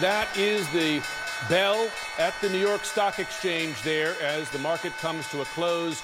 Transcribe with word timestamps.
that 0.00 0.28
is 0.36 0.68
the 0.70 1.02
bell 1.48 1.88
at 2.18 2.34
the 2.40 2.50
New 2.50 2.58
York 2.58 2.84
Stock 2.84 3.18
Exchange 3.18 3.80
there 3.82 4.14
as 4.22 4.50
the 4.50 4.58
market 4.58 4.92
comes 4.98 5.26
to 5.30 5.40
a 5.40 5.44
close, 5.46 6.02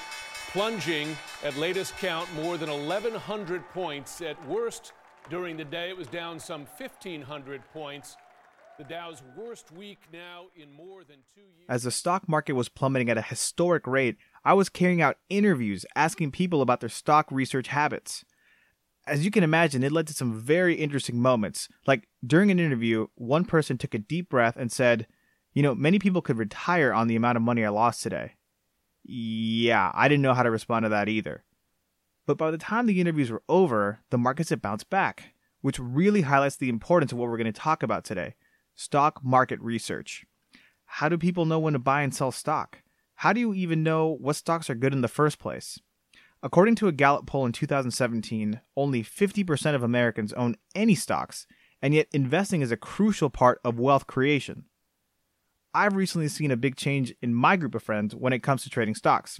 plunging 0.51 1.15
at 1.43 1.55
latest 1.57 1.95
count 1.97 2.31
more 2.33 2.57
than 2.57 2.69
1,100 2.69 3.67
points. 3.69 4.21
At 4.21 4.43
worst, 4.47 4.93
during 5.29 5.57
the 5.57 5.65
day, 5.65 5.89
it 5.89 5.97
was 5.97 6.07
down 6.07 6.39
some 6.39 6.65
1,500 6.77 7.61
points. 7.71 8.17
The 8.79 8.83
Dow's 8.83 9.21
worst 9.37 9.71
week 9.71 9.99
now 10.11 10.45
in 10.55 10.71
more 10.71 11.03
than 11.03 11.17
two 11.35 11.41
years. 11.41 11.67
As 11.69 11.83
the 11.83 11.91
stock 11.91 12.27
market 12.27 12.53
was 12.53 12.69
plummeting 12.69 13.09
at 13.09 13.17
a 13.17 13.21
historic 13.21 13.85
rate, 13.85 14.17
I 14.43 14.53
was 14.53 14.69
carrying 14.69 15.01
out 15.01 15.17
interviews 15.29 15.85
asking 15.95 16.31
people 16.31 16.61
about 16.61 16.79
their 16.79 16.89
stock 16.89 17.27
research 17.29 17.67
habits. 17.67 18.25
As 19.05 19.25
you 19.25 19.31
can 19.31 19.43
imagine, 19.43 19.83
it 19.83 19.91
led 19.91 20.07
to 20.07 20.13
some 20.13 20.33
very 20.33 20.75
interesting 20.75 21.19
moments. 21.19 21.67
Like 21.85 22.07
during 22.25 22.51
an 22.51 22.59
interview, 22.59 23.07
one 23.15 23.45
person 23.45 23.77
took 23.77 23.93
a 23.93 23.99
deep 23.99 24.29
breath 24.29 24.55
and 24.55 24.71
said, 24.71 25.07
You 25.53 25.61
know, 25.61 25.75
many 25.75 25.99
people 25.99 26.21
could 26.21 26.37
retire 26.37 26.93
on 26.93 27.07
the 27.07 27.15
amount 27.15 27.35
of 27.35 27.43
money 27.43 27.65
I 27.65 27.69
lost 27.69 28.01
today. 28.01 28.35
Yeah, 29.03 29.91
I 29.93 30.07
didn't 30.07 30.21
know 30.21 30.33
how 30.33 30.43
to 30.43 30.51
respond 30.51 30.83
to 30.83 30.89
that 30.89 31.09
either. 31.09 31.43
But 32.25 32.37
by 32.37 32.51
the 32.51 32.57
time 32.57 32.85
the 32.85 33.01
interviews 33.01 33.29
were 33.29 33.43
over, 33.49 33.99
the 34.09 34.17
markets 34.17 34.49
had 34.49 34.61
bounced 34.61 34.89
back, 34.89 35.33
which 35.61 35.79
really 35.79 36.21
highlights 36.21 36.55
the 36.55 36.69
importance 36.69 37.11
of 37.11 37.17
what 37.17 37.29
we're 37.29 37.37
going 37.37 37.51
to 37.51 37.59
talk 37.59 37.83
about 37.83 38.05
today 38.05 38.35
stock 38.75 39.23
market 39.23 39.59
research. 39.59 40.25
How 40.85 41.09
do 41.09 41.17
people 41.17 41.45
know 41.45 41.59
when 41.59 41.73
to 41.73 41.79
buy 41.79 42.01
and 42.01 42.13
sell 42.13 42.31
stock? 42.31 42.79
How 43.15 43.33
do 43.33 43.39
you 43.39 43.53
even 43.53 43.83
know 43.83 44.17
what 44.19 44.35
stocks 44.35 44.69
are 44.69 44.75
good 44.75 44.93
in 44.93 45.01
the 45.01 45.07
first 45.07 45.37
place? 45.39 45.79
According 46.45 46.75
to 46.75 46.89
a 46.89 46.91
Gallup 46.91 47.25
poll 47.25 47.45
in 47.45 47.53
2017, 47.53 48.59
only 48.75 49.01
50% 49.01 49.75
of 49.75 49.81
Americans 49.81 50.33
own 50.33 50.57
any 50.75 50.93
stocks, 50.93 51.47
and 51.81 51.93
yet 51.93 52.07
investing 52.11 52.61
is 52.61 52.69
a 52.69 52.77
crucial 52.77 53.29
part 53.29 53.61
of 53.63 53.79
wealth 53.79 54.07
creation. 54.07 54.65
I've 55.73 55.95
recently 55.95 56.27
seen 56.27 56.51
a 56.51 56.57
big 56.57 56.75
change 56.75 57.15
in 57.21 57.33
my 57.33 57.55
group 57.55 57.75
of 57.75 57.81
friends 57.81 58.13
when 58.13 58.33
it 58.33 58.43
comes 58.43 58.61
to 58.63 58.69
trading 58.69 58.93
stocks. 58.93 59.39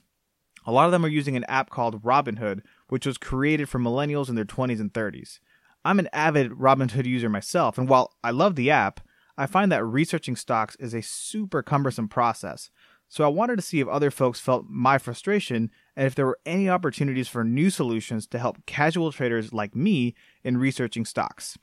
A 0.66 0.72
lot 0.72 0.86
of 0.86 0.94
them 0.94 1.04
are 1.04 1.10
using 1.10 1.36
an 1.36 1.44
app 1.50 1.70
called 1.70 2.04
Robinhood, 2.04 2.62
which 2.88 3.06
was 3.06 3.18
created 3.18 3.68
for 3.68 3.80
millennials 3.80 4.30
in 4.30 4.36
their 4.36 4.46
20s 4.46 4.80
and 4.80 4.94
30s. 4.94 5.40
I'm 5.84 6.00
an 6.00 6.08
avid 6.14 6.52
Robinhood 6.52 7.06
user 7.06 7.28
myself, 7.28 7.78
and 7.78 7.90
while 7.90 8.14
I 8.24 8.32
love 8.32 8.56
the 8.56 8.72
app, 8.72 9.02
I 9.38 9.46
find 9.46 9.70
that 9.74 9.84
researching 9.84 10.38
stocks 10.38 10.78
is 10.78 10.94
a 10.94 11.02
super 11.02 11.62
cumbersome 11.62 12.08
process. 12.08 12.70
So 13.14 13.24
I 13.24 13.28
wanted 13.28 13.58
to 13.58 13.62
see 13.62 13.80
if 13.80 13.88
other 13.88 14.10
folks 14.10 14.40
felt 14.40 14.66
my 14.68 14.98
frustration 14.98 15.70
and 15.96 16.08
if 16.08 16.16
there 16.16 16.26
were 16.26 16.40
any 16.48 16.68
opportunities 16.68 17.28
for 17.28 17.44
new 17.44 17.70
solutions 17.70 18.26
to 18.26 18.40
help 18.40 18.66
casual 18.66 19.12
traders 19.12 19.54
like 19.54 19.76
me 19.76 20.16
in 20.44 20.58
researching 20.58 21.06
stocks. 21.06 21.56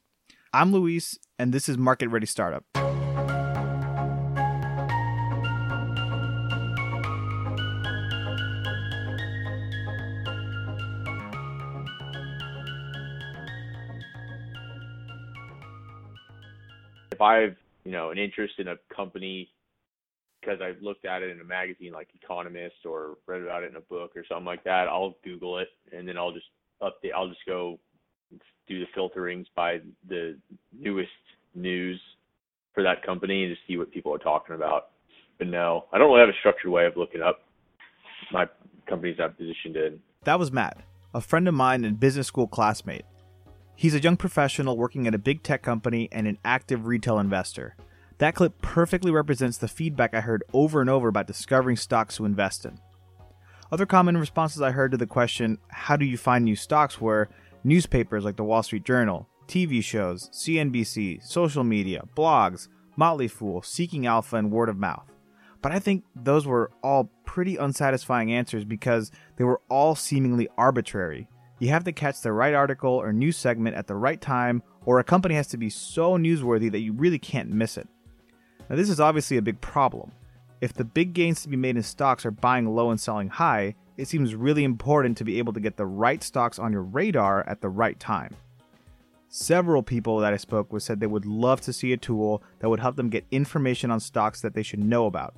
I'm 0.52 0.70
Luis, 0.70 1.18
and 1.40 1.52
this 1.52 1.68
is 1.68 1.76
Market 1.76 2.06
Ready 2.06 2.26
Startup. 2.26 2.64
if 17.10 17.20
I've 17.20 17.56
you 17.82 17.90
know 17.90 18.10
an 18.10 18.18
interest 18.18 18.54
in 18.58 18.68
a 18.68 18.76
company 18.94 19.50
because 20.40 20.60
I've 20.62 20.82
looked 20.82 21.04
at 21.04 21.22
it 21.22 21.30
in 21.30 21.40
a 21.40 21.44
magazine 21.44 21.92
like 21.92 22.08
Economist 22.22 22.86
or 22.86 23.18
read 23.26 23.42
about 23.42 23.62
it 23.62 23.70
in 23.70 23.76
a 23.76 23.80
book 23.80 24.12
or 24.16 24.24
something 24.28 24.46
like 24.46 24.64
that, 24.64 24.86
I'll 24.88 25.16
Google 25.22 25.58
it 25.58 25.68
and 25.92 26.08
then 26.08 26.16
I'll 26.16 26.32
just 26.32 26.46
update. 26.82 27.12
I'll 27.14 27.28
just 27.28 27.44
go 27.46 27.78
do 28.68 28.80
the 28.80 28.86
filterings 28.96 29.46
by 29.54 29.80
the 30.08 30.38
newest 30.78 31.10
news 31.54 32.00
for 32.72 32.82
that 32.82 33.04
company 33.04 33.44
and 33.44 33.52
just 33.52 33.66
see 33.66 33.76
what 33.76 33.90
people 33.90 34.14
are 34.14 34.18
talking 34.18 34.54
about. 34.54 34.90
But 35.38 35.48
no, 35.48 35.86
I 35.92 35.98
don't 35.98 36.08
really 36.08 36.20
have 36.20 36.28
a 36.28 36.38
structured 36.38 36.70
way 36.70 36.86
of 36.86 36.96
looking 36.96 37.22
up 37.22 37.40
my 38.32 38.46
companies 38.88 39.16
I'm 39.22 39.32
positioned 39.32 39.76
in. 39.76 40.00
That 40.24 40.38
was 40.38 40.52
Matt, 40.52 40.78
a 41.14 41.20
friend 41.20 41.48
of 41.48 41.54
mine 41.54 41.84
and 41.84 41.98
business 41.98 42.26
school 42.26 42.46
classmate. 42.46 43.04
He's 43.74 43.94
a 43.94 44.00
young 44.00 44.16
professional 44.16 44.76
working 44.76 45.06
at 45.06 45.14
a 45.14 45.18
big 45.18 45.42
tech 45.42 45.62
company 45.62 46.08
and 46.12 46.28
an 46.28 46.38
active 46.44 46.86
retail 46.86 47.18
investor. 47.18 47.74
That 48.20 48.34
clip 48.34 48.60
perfectly 48.60 49.10
represents 49.10 49.56
the 49.56 49.66
feedback 49.66 50.12
I 50.12 50.20
heard 50.20 50.44
over 50.52 50.82
and 50.82 50.90
over 50.90 51.08
about 51.08 51.26
discovering 51.26 51.76
stocks 51.76 52.16
to 52.16 52.26
invest 52.26 52.66
in. 52.66 52.78
Other 53.72 53.86
common 53.86 54.18
responses 54.18 54.60
I 54.60 54.72
heard 54.72 54.90
to 54.90 54.98
the 54.98 55.06
question, 55.06 55.56
How 55.68 55.96
do 55.96 56.04
you 56.04 56.18
find 56.18 56.44
new 56.44 56.54
stocks? 56.54 57.00
were 57.00 57.30
newspapers 57.64 58.22
like 58.22 58.36
the 58.36 58.44
Wall 58.44 58.62
Street 58.62 58.84
Journal, 58.84 59.26
TV 59.46 59.82
shows, 59.82 60.28
CNBC, 60.34 61.24
social 61.24 61.64
media, 61.64 62.04
blogs, 62.14 62.68
Motley 62.94 63.26
Fool, 63.26 63.62
Seeking 63.62 64.06
Alpha, 64.06 64.36
and 64.36 64.50
word 64.50 64.68
of 64.68 64.76
mouth. 64.76 65.10
But 65.62 65.72
I 65.72 65.78
think 65.78 66.04
those 66.14 66.46
were 66.46 66.72
all 66.82 67.10
pretty 67.24 67.56
unsatisfying 67.56 68.34
answers 68.34 68.66
because 68.66 69.10
they 69.36 69.44
were 69.44 69.62
all 69.70 69.94
seemingly 69.94 70.46
arbitrary 70.58 71.26
you 71.60 71.68
have 71.68 71.84
to 71.84 71.92
catch 71.92 72.22
the 72.22 72.32
right 72.32 72.54
article 72.54 72.92
or 72.92 73.12
news 73.12 73.36
segment 73.36 73.76
at 73.76 73.86
the 73.86 73.94
right 73.94 74.18
time, 74.18 74.62
or 74.86 74.98
a 74.98 75.04
company 75.04 75.34
has 75.34 75.46
to 75.48 75.58
be 75.58 75.68
so 75.68 76.16
newsworthy 76.16 76.72
that 76.72 76.80
you 76.80 76.94
really 76.94 77.18
can't 77.18 77.50
miss 77.50 77.76
it. 77.76 77.86
Now, 78.70 78.76
this 78.76 78.88
is 78.88 79.00
obviously 79.00 79.36
a 79.36 79.42
big 79.42 79.60
problem. 79.60 80.12
If 80.60 80.74
the 80.74 80.84
big 80.84 81.12
gains 81.12 81.42
to 81.42 81.48
be 81.48 81.56
made 81.56 81.76
in 81.76 81.82
stocks 81.82 82.24
are 82.24 82.30
buying 82.30 82.72
low 82.72 82.90
and 82.90 83.00
selling 83.00 83.28
high, 83.28 83.74
it 83.96 84.06
seems 84.06 84.36
really 84.36 84.62
important 84.62 85.16
to 85.16 85.24
be 85.24 85.38
able 85.38 85.52
to 85.54 85.60
get 85.60 85.76
the 85.76 85.86
right 85.86 86.22
stocks 86.22 86.60
on 86.60 86.72
your 86.72 86.82
radar 86.82 87.44
at 87.48 87.60
the 87.60 87.68
right 87.68 87.98
time. 87.98 88.36
Several 89.28 89.82
people 89.82 90.18
that 90.18 90.32
I 90.32 90.36
spoke 90.36 90.72
with 90.72 90.84
said 90.84 91.00
they 91.00 91.08
would 91.08 91.26
love 91.26 91.60
to 91.62 91.72
see 91.72 91.92
a 91.92 91.96
tool 91.96 92.44
that 92.60 92.68
would 92.68 92.78
help 92.78 92.94
them 92.94 93.10
get 93.10 93.26
information 93.32 93.90
on 93.90 93.98
stocks 93.98 94.40
that 94.40 94.54
they 94.54 94.62
should 94.62 94.84
know 94.84 95.06
about. 95.06 95.34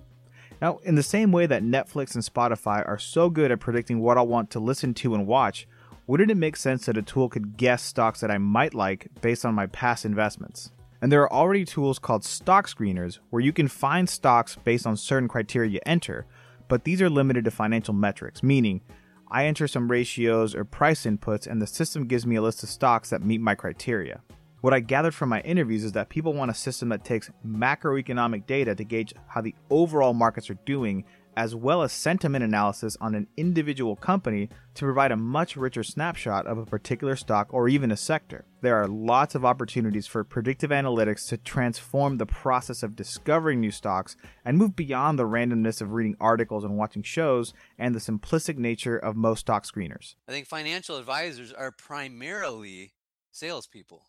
Now, 0.61 0.79
in 0.85 0.95
the 0.95 1.03
same 1.03 1.33
way 1.33 1.47
that 1.47 1.63
Netflix 1.63 2.15
and 2.15 2.23
Spotify 2.23 2.87
are 2.87 2.99
so 2.99 3.31
good 3.31 3.51
at 3.51 3.61
predicting 3.61 4.01
what 4.01 4.19
I'll 4.19 4.27
want 4.27 4.51
to 4.51 4.61
listen 4.61 4.93
to 4.95 5.15
and 5.15 5.27
watch, 5.27 5.67
wouldn't 6.07 6.31
it 6.31 6.37
make 6.37 6.57
sense 6.57 6.85
that 6.85 6.99
a 6.99 7.03
tool 7.03 7.31
could 7.31 7.57
guess 7.57 7.83
stocks 7.83 8.21
that 8.21 8.31
I 8.31 8.37
might 8.37 8.75
like 8.75 9.09
based 9.23 9.47
on 9.47 9.55
my 9.55 9.67
past 9.69 10.05
investments? 10.05 10.71
And 11.03 11.11
there 11.11 11.23
are 11.23 11.33
already 11.33 11.65
tools 11.65 11.99
called 11.99 12.25
stock 12.25 12.69
screeners 12.69 13.19
where 13.31 13.43
you 13.43 13.53
can 13.53 13.67
find 13.67 14.09
stocks 14.09 14.57
based 14.63 14.87
on 14.87 14.97
certain 14.97 15.29
criteria 15.29 15.69
you 15.69 15.81
enter, 15.85 16.27
but 16.69 16.85
these 16.85 17.03
are 17.03 17.11
limited 17.11 17.45
to 17.45 17.51
financial 17.51 17.93
metrics, 17.93 18.41
meaning 18.41 18.83
I 19.29 19.47
enter 19.47 19.67
some 19.67 19.91
ratios 19.91 20.55
or 20.55 20.65
price 20.65 21.05
inputs 21.05 21.49
and 21.49 21.61
the 21.61 21.67
system 21.67 22.07
gives 22.07 22.25
me 22.25 22.37
a 22.37 22.43
list 22.43 22.63
of 22.63 22.69
stocks 22.69 23.11
that 23.11 23.25
meet 23.25 23.41
my 23.41 23.57
criteria. 23.57 24.21
What 24.61 24.73
I 24.73 24.79
gathered 24.79 25.13
from 25.13 25.29
my 25.29 25.41
interviews 25.41 25.83
is 25.83 25.91
that 25.93 26.09
people 26.09 26.35
want 26.35 26.53
a 26.53 26.55
system 26.55 26.91
that 26.91 27.05
takes 27.05 27.33
macroeconomic 27.45 28.47
data 28.47 28.77
to 28.77 28.85
gauge 28.85 29.13
how 29.27 29.41
the 29.41 29.57
overall 29.71 30.15
markets 30.15 30.51
are 30.51 30.59
doing 30.67 31.05
as 31.37 31.55
well 31.55 31.83
as 31.83 31.93
sentiment 31.93 32.45
analysis 32.45 32.97
on 33.01 33.15
an 33.15 33.27
individual 33.37 33.97
company 33.97 34.49
to 34.75 34.85
provide 34.85 35.13
a 35.13 35.17
much 35.17 35.57
richer 35.57 35.83
snapshot 35.83 36.47
of 36.47 36.59
a 36.59 36.67
particular 36.67 37.17
stock 37.17 37.49
or 37.51 37.69
even 37.69 37.91
a 37.91 37.97
sector. 37.97 38.45
There 38.61 38.77
are 38.77 38.89
lots 38.89 39.35
of 39.35 39.45
opportunities 39.45 40.07
for 40.07 40.25
predictive 40.25 40.71
analytics 40.71 41.29
to 41.29 41.37
transform 41.37 42.19
the 42.19 42.27
process 42.27 42.83
of 42.83 42.97
discovering 42.97 43.61
new 43.61 43.71
stocks 43.71 44.17
and 44.45 44.59
move 44.59 44.75
beyond 44.75 45.19
the 45.19 45.27
randomness 45.27 45.81
of 45.81 45.93
reading 45.93 46.17
articles 46.21 46.65
and 46.65 46.77
watching 46.77 47.03
shows 47.03 47.53
and 47.79 47.95
the 47.95 48.01
simplistic 48.01 48.57
nature 48.57 48.97
of 48.97 49.17
most 49.17 49.41
stock 49.41 49.65
screeners. 49.65 50.15
I 50.29 50.33
think 50.33 50.47
financial 50.47 50.97
advisors 50.97 51.53
are 51.53 51.71
primarily 51.71 52.93
salespeople. 53.31 54.07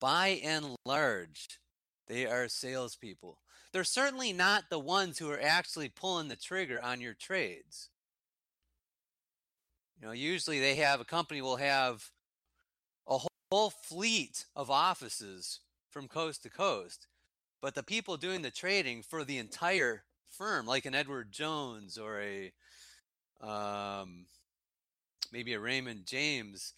By 0.00 0.40
and 0.42 0.76
large, 0.86 1.59
they 2.10 2.26
are 2.26 2.48
salespeople 2.48 3.38
they're 3.72 3.84
certainly 3.84 4.32
not 4.32 4.64
the 4.68 4.78
ones 4.78 5.18
who 5.18 5.30
are 5.30 5.40
actually 5.40 5.88
pulling 5.88 6.28
the 6.28 6.36
trigger 6.36 6.82
on 6.82 7.00
your 7.00 7.14
trades. 7.14 7.88
You 10.00 10.06
know, 10.06 10.12
usually 10.12 10.58
they 10.58 10.76
have 10.76 11.00
a 11.00 11.04
company 11.04 11.40
will 11.40 11.56
have 11.56 12.10
a 13.06 13.18
whole 13.50 13.70
fleet 13.70 14.46
of 14.56 14.70
offices 14.70 15.60
from 15.88 16.08
coast 16.08 16.42
to 16.42 16.50
coast, 16.50 17.06
but 17.60 17.74
the 17.74 17.82
people 17.82 18.16
doing 18.16 18.42
the 18.42 18.50
trading 18.50 19.02
for 19.02 19.24
the 19.24 19.38
entire 19.38 20.04
firm, 20.28 20.66
like 20.66 20.86
an 20.86 20.94
Edward 20.94 21.30
Jones 21.30 21.98
or 21.98 22.20
a 22.20 22.52
um, 23.40 24.26
maybe 25.32 25.52
a 25.54 25.60
Raymond 25.60 26.06
James, 26.06 26.74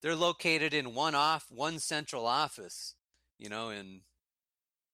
they're 0.00 0.14
located 0.14 0.74
in 0.74 0.94
one 0.94 1.14
off 1.14 1.46
one 1.50 1.78
central 1.78 2.26
office, 2.26 2.94
you 3.38 3.48
know, 3.48 3.70
in 3.70 4.02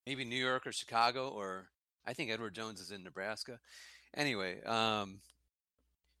maybe 0.05 0.25
New 0.25 0.35
York 0.35 0.65
or 0.65 0.71
Chicago, 0.71 1.29
or 1.29 1.67
I 2.05 2.13
think 2.13 2.31
Edward 2.31 2.55
Jones 2.55 2.79
is 2.79 2.91
in 2.91 3.03
Nebraska. 3.03 3.59
Anyway, 4.15 4.61
um, 4.63 5.19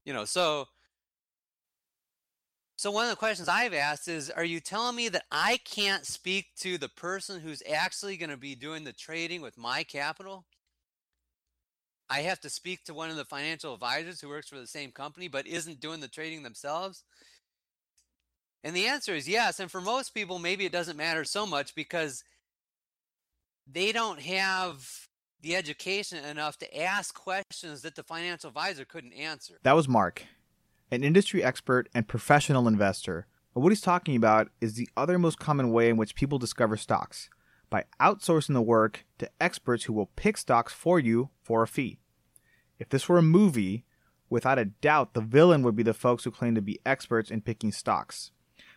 you 0.05 0.13
know, 0.13 0.25
so 0.25 0.67
so 2.81 2.89
one 2.89 3.03
of 3.03 3.11
the 3.11 3.15
questions 3.15 3.47
I've 3.47 3.75
asked 3.75 4.07
is, 4.07 4.31
are 4.31 4.43
you 4.43 4.59
telling 4.59 4.95
me 4.95 5.07
that 5.09 5.25
I 5.31 5.59
can't 5.65 6.03
speak 6.03 6.47
to 6.61 6.79
the 6.79 6.89
person 6.89 7.39
who's 7.39 7.61
actually 7.71 8.17
going 8.17 8.31
to 8.31 8.37
be 8.37 8.55
doing 8.55 8.83
the 8.83 8.91
trading 8.91 9.41
with 9.41 9.55
my 9.55 9.83
capital? 9.83 10.45
I 12.09 12.21
have 12.21 12.39
to 12.39 12.49
speak 12.49 12.83
to 12.85 12.95
one 12.95 13.11
of 13.11 13.17
the 13.17 13.23
financial 13.23 13.75
advisors 13.75 14.19
who 14.19 14.29
works 14.29 14.49
for 14.49 14.57
the 14.57 14.65
same 14.65 14.91
company 14.91 15.27
but 15.27 15.45
isn't 15.45 15.79
doing 15.79 15.99
the 15.99 16.07
trading 16.07 16.41
themselves? 16.41 17.03
And 18.63 18.75
the 18.75 18.87
answer 18.87 19.13
is 19.13 19.29
yes. 19.29 19.59
And 19.59 19.69
for 19.69 19.79
most 19.79 20.15
people, 20.15 20.39
maybe 20.39 20.65
it 20.65 20.71
doesn't 20.71 20.97
matter 20.97 21.23
so 21.23 21.45
much 21.45 21.75
because 21.75 22.23
they 23.67 23.91
don't 23.91 24.21
have 24.21 25.07
the 25.41 25.55
education 25.55 26.23
enough 26.23 26.57
to 26.59 26.81
ask 26.81 27.15
questions 27.15 27.81
that 27.81 27.95
the 27.95 28.03
financial 28.03 28.49
advisor 28.49 28.85
couldn't 28.85 29.13
answer. 29.13 29.55
That 29.63 29.75
was 29.75 29.87
Mark, 29.87 30.25
an 30.91 31.03
industry 31.03 31.43
expert 31.43 31.89
and 31.93 32.07
professional 32.07 32.67
investor. 32.67 33.27
And 33.55 33.63
what 33.63 33.71
he's 33.71 33.81
talking 33.81 34.15
about 34.15 34.49
is 34.61 34.75
the 34.75 34.89
other 34.95 35.17
most 35.17 35.39
common 35.39 35.71
way 35.71 35.89
in 35.89 35.97
which 35.97 36.15
people 36.15 36.39
discover 36.39 36.77
stocks 36.77 37.29
by 37.69 37.85
outsourcing 37.99 38.53
the 38.53 38.61
work 38.61 39.05
to 39.17 39.29
experts 39.39 39.85
who 39.85 39.93
will 39.93 40.11
pick 40.15 40.37
stocks 40.37 40.73
for 40.73 40.99
you 40.99 41.29
for 41.41 41.63
a 41.63 41.67
fee. 41.67 41.99
If 42.77 42.89
this 42.89 43.09
were 43.09 43.17
a 43.17 43.23
movie, 43.23 43.85
without 44.29 44.59
a 44.59 44.65
doubt, 44.65 45.13
the 45.13 45.21
villain 45.21 45.63
would 45.63 45.75
be 45.75 45.83
the 45.83 45.93
folks 45.93 46.23
who 46.23 46.31
claim 46.31 46.55
to 46.55 46.61
be 46.61 46.79
experts 46.85 47.31
in 47.31 47.41
picking 47.41 47.71
stocks. 47.71 48.31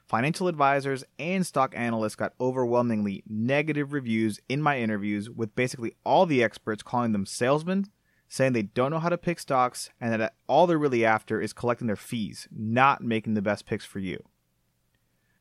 Financial 0.06 0.48
advisors 0.48 1.02
and 1.18 1.46
stock 1.46 1.72
analysts 1.74 2.16
got 2.16 2.34
overwhelmingly 2.38 3.22
negative 3.26 3.92
reviews 3.92 4.38
in 4.48 4.60
my 4.60 4.78
interviews, 4.78 5.30
with 5.30 5.54
basically 5.54 5.94
all 6.04 6.26
the 6.26 6.42
experts 6.42 6.82
calling 6.82 7.12
them 7.12 7.24
salesmen, 7.24 7.86
saying 8.28 8.52
they 8.52 8.62
don't 8.62 8.90
know 8.90 8.98
how 8.98 9.08
to 9.08 9.16
pick 9.16 9.38
stocks, 9.38 9.90
and 10.00 10.12
that 10.12 10.34
all 10.46 10.66
they're 10.66 10.76
really 10.76 11.04
after 11.04 11.40
is 11.40 11.54
collecting 11.54 11.86
their 11.86 11.96
fees, 11.96 12.46
not 12.54 13.02
making 13.02 13.34
the 13.34 13.42
best 13.42 13.64
picks 13.64 13.84
for 13.84 13.98
you. 13.98 14.22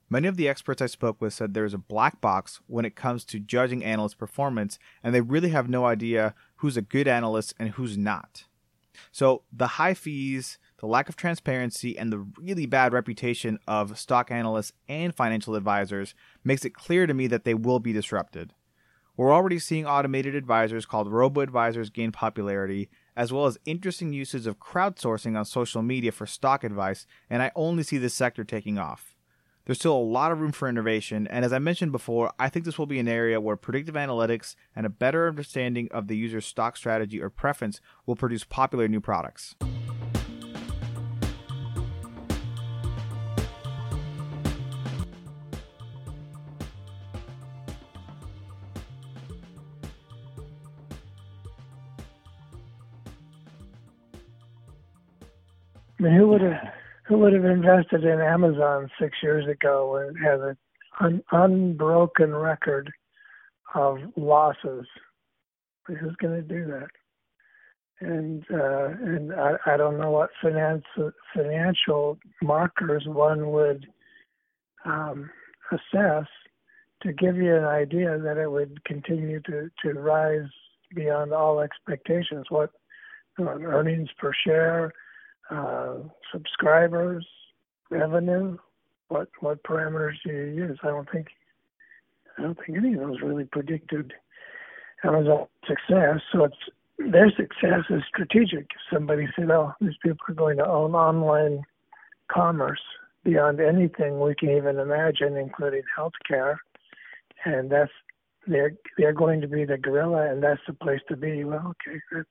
Many 0.09 0.27
of 0.27 0.37
the 0.37 0.47
experts 0.47 0.81
I 0.81 0.85
spoke 0.85 1.19
with 1.19 1.33
said 1.33 1.53
there 1.53 1.65
is 1.65 1.73
a 1.73 1.79
black 1.79 2.21
box 2.21 2.61
when 2.67 2.85
it 2.85 2.95
comes 2.95 3.25
to 3.25 3.39
judging 3.39 3.83
analyst 3.83 4.17
performance, 4.17 4.77
and 5.03 5.13
they 5.13 5.21
really 5.21 5.49
have 5.49 5.67
no 5.67 5.85
idea 5.85 6.35
who's 6.57 6.77
a 6.77 6.81
good 6.81 7.07
analyst 7.07 7.53
and 7.59 7.69
who's 7.69 7.97
not. 7.97 8.45
So, 9.11 9.41
the 9.51 9.67
high 9.67 9.95
fees, 9.95 10.59
the 10.83 10.87
lack 10.87 11.07
of 11.07 11.15
transparency, 11.15 11.97
and 11.97 12.11
the 12.11 12.27
really 12.37 12.65
bad 12.65 12.91
reputation 12.91 13.57
of 13.69 13.97
stock 13.97 14.29
analysts 14.29 14.73
and 14.89 15.15
financial 15.15 15.55
advisors 15.55 16.13
makes 16.43 16.65
it 16.65 16.73
clear 16.73 17.07
to 17.07 17.13
me 17.13 17.25
that 17.25 17.45
they 17.45 17.53
will 17.53 17.79
be 17.79 17.93
disrupted. 17.93 18.51
We're 19.15 19.31
already 19.31 19.59
seeing 19.59 19.85
automated 19.85 20.35
advisors 20.35 20.85
called 20.85 21.09
robo 21.09 21.39
advisors 21.39 21.89
gain 21.89 22.11
popularity, 22.11 22.89
as 23.15 23.31
well 23.31 23.45
as 23.45 23.57
interesting 23.63 24.11
uses 24.11 24.45
of 24.45 24.59
crowdsourcing 24.59 25.37
on 25.37 25.45
social 25.45 25.81
media 25.81 26.11
for 26.11 26.25
stock 26.25 26.65
advice, 26.65 27.07
and 27.29 27.41
I 27.41 27.53
only 27.55 27.83
see 27.83 27.97
this 27.97 28.13
sector 28.13 28.43
taking 28.43 28.77
off. 28.77 29.15
There's 29.63 29.79
still 29.79 29.95
a 29.95 30.03
lot 30.03 30.33
of 30.33 30.41
room 30.41 30.51
for 30.51 30.67
innovation, 30.67 31.27
and 31.27 31.45
as 31.45 31.53
I 31.53 31.59
mentioned 31.59 31.93
before, 31.93 32.33
I 32.37 32.49
think 32.49 32.65
this 32.65 32.77
will 32.77 32.87
be 32.87 32.99
an 32.99 33.07
area 33.07 33.39
where 33.39 33.55
predictive 33.55 33.95
analytics 33.95 34.57
and 34.75 34.85
a 34.85 34.89
better 34.89 35.29
understanding 35.29 35.87
of 35.91 36.09
the 36.09 36.17
user's 36.17 36.45
stock 36.45 36.75
strategy 36.75 37.21
or 37.21 37.29
preference 37.29 37.79
will 38.05 38.17
produce 38.17 38.43
popular 38.43 38.89
new 38.89 38.99
products. 38.99 39.55
I 56.03 56.07
mean, 56.07 56.17
who 56.17 56.27
would 56.27 56.41
have 56.41 56.59
who 57.07 57.17
would 57.19 57.33
have 57.33 57.45
invested 57.45 58.03
in 58.03 58.19
Amazon 58.19 58.89
six 58.99 59.17
years 59.23 59.47
ago 59.47 59.93
when 59.93 60.15
it 60.15 60.21
has 60.21 60.41
an 60.41 60.57
un, 60.99 61.23
unbroken 61.31 62.35
record 62.35 62.91
of 63.73 63.99
losses? 64.17 64.85
Who's 65.87 66.15
going 66.21 66.35
to 66.35 66.41
do 66.41 66.65
that? 66.65 66.89
And 68.01 68.43
uh, 68.51 68.87
and 69.01 69.33
I, 69.33 69.53
I 69.65 69.77
don't 69.77 69.97
know 69.97 70.11
what 70.11 70.31
finance 70.41 70.83
financial 71.33 72.17
markers 72.41 73.03
one 73.05 73.51
would 73.51 73.87
um, 74.83 75.29
assess 75.71 76.27
to 77.03 77.13
give 77.13 77.37
you 77.37 77.55
an 77.55 77.63
idea 77.65 78.17
that 78.17 78.37
it 78.37 78.51
would 78.51 78.83
continue 78.83 79.39
to, 79.41 79.69
to 79.83 79.93
rise 79.93 80.49
beyond 80.93 81.31
all 81.31 81.61
expectations. 81.61 82.47
What 82.49 82.71
earnings 83.39 84.09
per 84.19 84.33
share, 84.45 84.93
uh, 85.49 85.95
subscribers, 86.31 87.25
revenue? 87.89 88.57
What 89.09 89.29
what 89.39 89.63
parameters 89.63 90.15
do 90.25 90.31
you 90.31 90.65
use? 90.65 90.79
I 90.83 90.87
don't 90.87 91.09
think 91.11 91.27
I 92.37 92.41
don't 92.41 92.57
think 92.65 92.77
any 92.77 92.93
of 92.93 93.01
those 93.01 93.21
really 93.21 93.45
predicted 93.45 94.13
Amazon 95.03 95.47
success. 95.67 96.19
So 96.31 96.45
it's 96.45 96.55
their 96.97 97.29
success 97.31 97.83
is 97.89 98.03
strategic. 98.07 98.67
Somebody 98.91 99.27
said, 99.35 99.51
"Oh, 99.51 99.73
these 99.81 99.97
people 100.01 100.25
are 100.29 100.33
going 100.33 100.57
to 100.57 100.67
own 100.67 100.95
online 100.95 101.63
commerce 102.31 102.81
beyond 103.23 103.59
anything 103.59 104.19
we 104.19 104.35
can 104.35 104.49
even 104.49 104.79
imagine, 104.79 105.37
including 105.37 105.83
healthcare," 105.97 106.57
and 107.45 107.69
that's 107.69 107.91
they're 108.47 108.73
they're 108.97 109.13
going 109.13 109.41
to 109.41 109.47
be 109.47 109.65
the 109.65 109.77
gorilla, 109.77 110.31
and 110.31 110.41
that's 110.41 110.61
the 110.67 110.73
place 110.73 111.01
to 111.09 111.15
be. 111.15 111.43
Well, 111.43 111.75
okay, 111.87 111.99
that's 112.11 112.29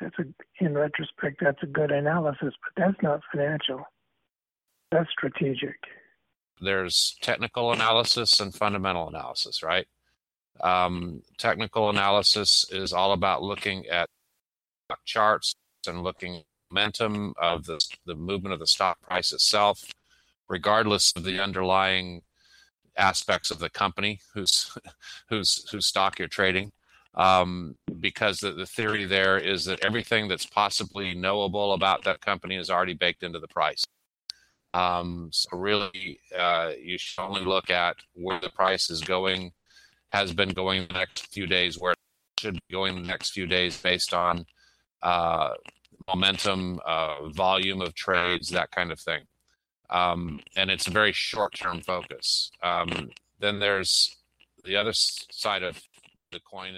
that's 0.00 0.18
a 0.18 0.64
in 0.64 0.74
retrospect 0.74 1.38
that's 1.40 1.62
a 1.62 1.66
good 1.66 1.90
analysis, 1.90 2.54
but 2.62 2.72
that's 2.76 3.02
not 3.02 3.20
financial. 3.32 3.84
That's 4.90 5.10
strategic. 5.10 5.76
There's 6.60 7.16
technical 7.20 7.72
analysis 7.72 8.40
and 8.40 8.54
fundamental 8.54 9.08
analysis, 9.08 9.62
right? 9.62 9.86
Um, 10.60 11.22
technical 11.38 11.90
analysis 11.90 12.64
is 12.70 12.92
all 12.92 13.12
about 13.12 13.42
looking 13.42 13.86
at 13.86 14.08
charts 15.04 15.54
and 15.86 16.02
looking 16.02 16.42
momentum 16.70 17.34
of 17.40 17.64
the 17.64 17.80
the 18.06 18.14
movement 18.14 18.52
of 18.52 18.60
the 18.60 18.66
stock 18.66 19.00
price 19.00 19.32
itself, 19.32 19.84
regardless 20.48 21.12
of 21.16 21.24
the 21.24 21.40
underlying 21.40 22.22
aspects 22.96 23.50
of 23.50 23.58
the 23.58 23.70
company 23.70 24.20
whose 24.34 24.76
whose 25.28 25.68
whose 25.70 25.86
stock 25.86 26.18
you're 26.18 26.28
trading 26.28 26.72
um, 27.16 27.76
because 28.00 28.38
the, 28.38 28.52
the 28.52 28.66
theory 28.66 29.04
there 29.04 29.38
is 29.38 29.64
that 29.64 29.84
everything 29.84 30.28
that's 30.28 30.46
possibly 30.46 31.14
knowable 31.14 31.72
about 31.72 32.04
that 32.04 32.20
company 32.20 32.56
is 32.56 32.70
already 32.70 32.94
baked 32.94 33.22
into 33.22 33.38
the 33.38 33.48
price. 33.48 33.84
Um, 34.74 35.30
so 35.32 35.56
really, 35.56 36.20
uh, 36.38 36.72
you 36.78 36.98
should 36.98 37.22
only 37.22 37.42
look 37.42 37.70
at 37.70 37.96
where 38.12 38.40
the 38.40 38.50
price 38.50 38.90
is 38.90 39.00
going, 39.00 39.52
has 40.12 40.34
been 40.34 40.50
going 40.50 40.86
the 40.86 40.94
next 40.94 41.32
few 41.32 41.46
days, 41.46 41.78
where 41.78 41.92
it 41.92 41.98
should 42.38 42.54
be 42.54 42.72
going 42.72 42.94
the 42.94 43.08
next 43.08 43.30
few 43.30 43.46
days 43.46 43.80
based 43.80 44.12
on 44.12 44.44
uh, 45.02 45.50
momentum, 46.08 46.78
uh, 46.84 47.28
volume 47.30 47.80
of 47.80 47.94
trades, 47.94 48.50
that 48.50 48.70
kind 48.70 48.92
of 48.92 49.00
thing. 49.00 49.22
Um, 49.88 50.40
and 50.56 50.70
it's 50.70 50.88
a 50.88 50.90
very 50.90 51.12
short-term 51.12 51.80
focus. 51.80 52.50
Um, 52.62 53.10
then 53.38 53.60
there's 53.60 54.16
the 54.64 54.76
other 54.76 54.92
side 54.92 55.62
of 55.62 55.80
coin. 56.40 56.74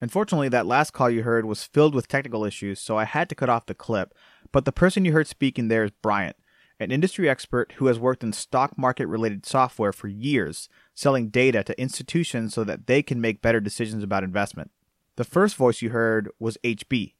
Unfortunately, 0.00 0.48
that 0.48 0.66
last 0.66 0.92
call 0.92 1.10
you 1.10 1.22
heard 1.22 1.44
was 1.44 1.64
filled 1.64 1.94
with 1.94 2.08
technical 2.08 2.44
issues, 2.44 2.80
so 2.80 2.96
I 2.96 3.04
had 3.04 3.28
to 3.28 3.34
cut 3.34 3.48
off 3.48 3.66
the 3.66 3.74
clip. 3.74 4.14
But 4.52 4.64
the 4.64 4.72
person 4.72 5.04
you 5.04 5.12
heard 5.12 5.26
speaking 5.26 5.68
there 5.68 5.84
is 5.84 5.90
Bryant, 6.02 6.36
an 6.78 6.90
industry 6.90 7.28
expert 7.28 7.72
who 7.76 7.86
has 7.86 7.98
worked 7.98 8.24
in 8.24 8.32
stock 8.32 8.76
market 8.78 9.06
related 9.06 9.44
software 9.44 9.92
for 9.92 10.08
years, 10.08 10.68
selling 10.94 11.28
data 11.28 11.62
to 11.64 11.80
institutions 11.80 12.54
so 12.54 12.64
that 12.64 12.86
they 12.86 13.02
can 13.02 13.20
make 13.20 13.42
better 13.42 13.60
decisions 13.60 14.02
about 14.02 14.24
investment. 14.24 14.70
The 15.16 15.24
first 15.24 15.56
voice 15.56 15.82
you 15.82 15.90
heard 15.90 16.30
was 16.38 16.56
HB, 16.64 17.14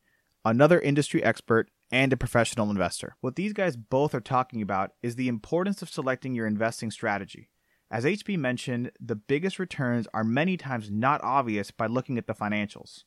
another 0.45 0.81
industry 0.81 1.23
expert 1.23 1.71
and 1.93 2.13
a 2.13 2.17
professional 2.17 2.71
investor. 2.71 3.17
What 3.21 3.37
these 3.37 3.53
guys 3.53 3.77
both 3.77 4.15
are 4.15 4.21
talking 4.21 4.63
about 4.63 4.93
is 5.03 5.17
the 5.17 5.29
importance 5.29 5.83
of 5.83 5.91
selecting 5.91 6.35
your 6.35 6.47
investing 6.47 6.91
strategy. 6.91 7.51
As 7.91 8.05
HB 8.05 8.39
mentioned, 8.39 8.93
the 9.01 9.17
biggest 9.17 9.59
returns 9.59 10.07
are 10.15 10.23
many 10.23 10.57
times 10.57 10.91
not 10.91 11.21
obvious 11.25 11.73
by 11.73 11.87
looking 11.87 12.19
at 12.19 12.29
the 12.29 12.35
financials. 12.35 13.03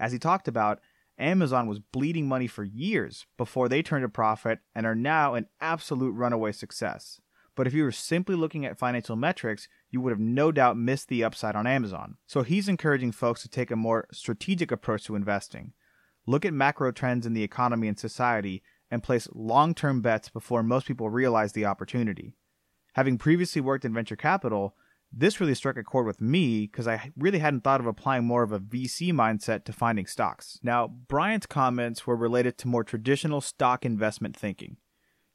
As 0.00 0.10
he 0.10 0.18
talked 0.18 0.48
about, 0.48 0.80
Amazon 1.16 1.68
was 1.68 1.78
bleeding 1.78 2.26
money 2.26 2.48
for 2.48 2.64
years 2.64 3.26
before 3.36 3.68
they 3.68 3.80
turned 3.80 4.04
a 4.04 4.08
profit 4.08 4.58
and 4.74 4.84
are 4.86 4.96
now 4.96 5.34
an 5.34 5.46
absolute 5.60 6.10
runaway 6.10 6.50
success. 6.50 7.20
But 7.54 7.68
if 7.68 7.74
you 7.74 7.84
were 7.84 7.92
simply 7.92 8.34
looking 8.34 8.66
at 8.66 8.76
financial 8.76 9.14
metrics, 9.14 9.68
you 9.88 10.00
would 10.00 10.10
have 10.10 10.18
no 10.18 10.50
doubt 10.50 10.76
missed 10.76 11.06
the 11.06 11.22
upside 11.22 11.54
on 11.54 11.68
Amazon. 11.68 12.16
So 12.26 12.42
he's 12.42 12.68
encouraging 12.68 13.12
folks 13.12 13.42
to 13.42 13.48
take 13.48 13.70
a 13.70 13.76
more 13.76 14.08
strategic 14.10 14.72
approach 14.72 15.04
to 15.04 15.14
investing. 15.14 15.74
Look 16.26 16.44
at 16.44 16.52
macro 16.52 16.90
trends 16.90 17.26
in 17.26 17.34
the 17.34 17.44
economy 17.44 17.86
and 17.86 17.98
society 17.98 18.64
and 18.90 19.04
place 19.04 19.28
long 19.32 19.74
term 19.74 20.00
bets 20.00 20.28
before 20.28 20.64
most 20.64 20.88
people 20.88 21.08
realize 21.08 21.52
the 21.52 21.66
opportunity 21.66 22.34
having 22.94 23.18
previously 23.18 23.60
worked 23.60 23.84
in 23.84 23.94
venture 23.94 24.16
capital, 24.16 24.74
this 25.12 25.40
really 25.40 25.54
struck 25.54 25.76
a 25.76 25.84
chord 25.84 26.06
with 26.06 26.20
me 26.20 26.66
because 26.66 26.88
I 26.88 27.12
really 27.16 27.38
hadn't 27.38 27.62
thought 27.62 27.80
of 27.80 27.86
applying 27.86 28.24
more 28.24 28.42
of 28.42 28.52
a 28.52 28.58
VC 28.58 29.12
mindset 29.12 29.64
to 29.64 29.72
finding 29.72 30.06
stocks. 30.06 30.58
Now, 30.62 30.88
Bryant's 30.88 31.46
comments 31.46 32.06
were 32.06 32.16
related 32.16 32.58
to 32.58 32.68
more 32.68 32.82
traditional 32.82 33.40
stock 33.40 33.84
investment 33.84 34.36
thinking. 34.36 34.78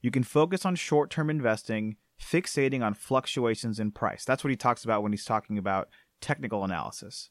You 0.02 0.12
can 0.12 0.24
focus 0.24 0.66
on 0.66 0.76
short 0.76 1.10
term 1.10 1.30
investing, 1.30 1.96
fixating 2.22 2.84
on 2.84 2.94
fluctuations 2.94 3.80
in 3.80 3.92
price. 3.92 4.26
That's 4.26 4.44
what 4.44 4.52
he 4.52 4.58
talks 4.58 4.84
about 4.84 5.04
when 5.04 5.14
he's 5.14 5.26
talking 5.26 5.58
about 5.58 5.90
technical 6.20 6.64
analysis. 6.64 7.30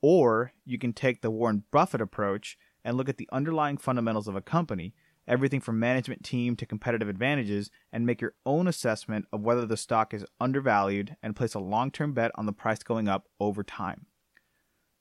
Or 0.00 0.52
you 0.64 0.78
can 0.78 0.92
take 0.92 1.22
the 1.22 1.30
Warren 1.30 1.64
Buffett 1.72 2.00
approach 2.00 2.56
and 2.84 2.96
look 2.96 3.08
at 3.08 3.16
the 3.16 3.28
underlying 3.32 3.76
fundamentals 3.76 4.28
of 4.28 4.36
a 4.36 4.40
company 4.40 4.94
everything 5.28 5.60
from 5.60 5.78
management 5.78 6.24
team 6.24 6.56
to 6.56 6.66
competitive 6.66 7.08
advantages, 7.08 7.70
and 7.92 8.04
make 8.04 8.20
your 8.20 8.34
own 8.44 8.66
assessment 8.66 9.26
of 9.32 9.42
whether 9.42 9.66
the 9.66 9.76
stock 9.76 10.12
is 10.12 10.24
undervalued 10.40 11.16
and 11.22 11.36
place 11.36 11.54
a 11.54 11.60
long 11.60 11.90
term 11.90 12.12
bet 12.12 12.32
on 12.34 12.46
the 12.46 12.52
price 12.52 12.82
going 12.82 13.08
up 13.08 13.28
over 13.38 13.62
time. 13.62 14.06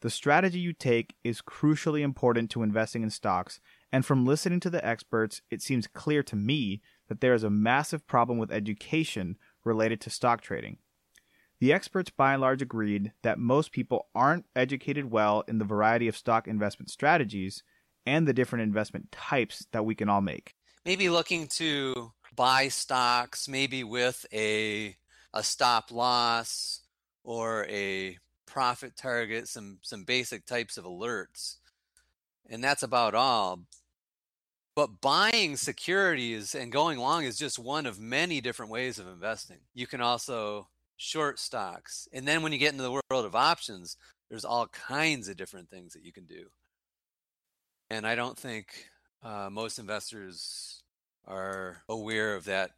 The 0.01 0.09
strategy 0.11 0.59
you 0.59 0.73
take 0.73 1.15
is 1.23 1.41
crucially 1.41 2.01
important 2.01 2.51
to 2.51 2.61
investing 2.61 3.01
in 3.01 3.09
stocks, 3.09 3.59
and 3.91 4.05
from 4.05 4.25
listening 4.25 4.59
to 4.59 4.69
the 4.69 4.85
experts, 4.85 5.41
it 5.49 5.61
seems 5.63 5.87
clear 5.87 6.21
to 6.23 6.35
me 6.35 6.81
that 7.07 7.21
there 7.21 7.33
is 7.33 7.43
a 7.43 7.49
massive 7.49 8.05
problem 8.05 8.37
with 8.37 8.51
education 8.51 9.37
related 9.63 9.99
to 10.01 10.11
stock 10.11 10.41
trading. 10.41 10.77
The 11.59 11.73
experts 11.73 12.11
by 12.11 12.33
and 12.33 12.41
large 12.41 12.61
agreed 12.61 13.13
that 13.23 13.39
most 13.39 13.71
people 13.71 14.09
aren't 14.13 14.45
educated 14.55 15.09
well 15.09 15.43
in 15.47 15.57
the 15.57 15.65
variety 15.65 16.07
of 16.07 16.15
stock 16.15 16.47
investment 16.47 16.91
strategies 16.91 17.63
and 18.07 18.27
the 18.27 18.33
different 18.33 18.63
investment 18.63 19.11
types 19.11 19.67
that 19.73 19.85
we 19.85 19.93
can 19.93 20.09
all 20.09 20.21
make. 20.21 20.55
Maybe 20.85 21.09
looking 21.09 21.47
to 21.47 22.13
buy 22.35 22.69
stocks, 22.69 23.47
maybe 23.47 23.83
with 23.83 24.25
a 24.33 24.95
a 25.33 25.43
stop 25.43 25.91
loss 25.91 26.81
or 27.23 27.65
a 27.65 28.17
profit 28.45 28.95
target, 28.95 29.49
some 29.49 29.79
some 29.81 30.05
basic 30.05 30.45
types 30.45 30.77
of 30.77 30.85
alerts. 30.85 31.57
And 32.49 32.63
that's 32.63 32.83
about 32.83 33.13
all. 33.13 33.59
But 34.73 35.01
buying 35.01 35.57
securities 35.57 36.55
and 36.55 36.71
going 36.71 36.99
long 36.99 37.25
is 37.25 37.37
just 37.37 37.59
one 37.59 37.85
of 37.85 37.99
many 37.99 38.39
different 38.39 38.71
ways 38.71 38.99
of 38.99 39.07
investing. 39.07 39.57
You 39.73 39.87
can 39.87 40.01
also 40.01 40.69
short 40.95 41.39
stocks. 41.39 42.07
And 42.13 42.27
then 42.27 42.41
when 42.41 42.53
you 42.53 42.59
get 42.59 42.71
into 42.71 42.83
the 42.83 42.91
world 42.91 43.25
of 43.25 43.35
options, 43.35 43.97
there's 44.29 44.45
all 44.45 44.67
kinds 44.67 45.27
of 45.27 45.35
different 45.35 45.69
things 45.69 45.93
that 45.93 46.05
you 46.05 46.13
can 46.13 46.25
do. 46.25 46.45
And 47.89 48.05
I 48.05 48.15
don't 48.15 48.37
think 48.37 48.67
uh, 49.23 49.49
most 49.51 49.79
investors 49.79 50.83
are 51.25 51.83
aware 51.89 52.35
of 52.35 52.45
that 52.45 52.71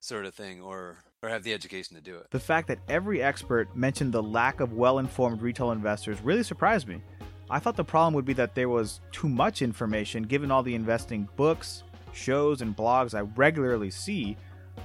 sort 0.00 0.24
of 0.24 0.34
thing 0.34 0.60
or 0.60 0.98
or 1.22 1.28
have 1.28 1.42
the 1.42 1.52
education 1.52 1.96
to 1.96 2.02
do 2.02 2.16
it. 2.16 2.26
The 2.30 2.40
fact 2.40 2.66
that 2.68 2.78
every 2.88 3.22
expert 3.22 3.76
mentioned 3.76 4.14
the 4.14 4.22
lack 4.22 4.60
of 4.60 4.72
well-informed 4.72 5.42
retail 5.42 5.70
investors 5.70 6.18
really 6.22 6.42
surprised 6.42 6.88
me. 6.88 7.02
I 7.50 7.58
thought 7.58 7.76
the 7.76 7.84
problem 7.84 8.14
would 8.14 8.24
be 8.24 8.32
that 8.34 8.54
there 8.54 8.70
was 8.70 9.00
too 9.12 9.28
much 9.28 9.60
information 9.60 10.22
given 10.22 10.50
all 10.50 10.62
the 10.62 10.74
investing 10.74 11.28
books, 11.36 11.82
shows, 12.14 12.62
and 12.62 12.74
blogs 12.74 13.14
I 13.14 13.20
regularly 13.20 13.90
see 13.90 14.38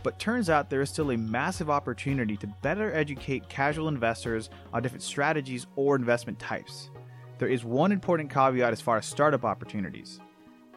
but 0.03 0.19
turns 0.19 0.49
out 0.49 0.69
there 0.69 0.81
is 0.81 0.89
still 0.89 1.11
a 1.11 1.17
massive 1.17 1.69
opportunity 1.69 2.37
to 2.37 2.47
better 2.61 2.93
educate 2.93 3.47
casual 3.49 3.87
investors 3.87 4.49
on 4.73 4.83
different 4.83 5.03
strategies 5.03 5.67
or 5.75 5.95
investment 5.95 6.39
types. 6.39 6.89
There 7.37 7.49
is 7.49 7.65
one 7.65 7.91
important 7.91 8.29
caveat 8.29 8.71
as 8.71 8.79
far 8.79 8.97
as 8.97 9.05
startup 9.05 9.43
opportunities. 9.43 10.19